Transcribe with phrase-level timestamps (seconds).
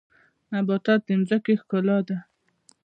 [0.51, 2.17] نباتات د ځمکې ښکلا ده